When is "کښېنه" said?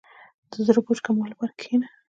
1.59-1.87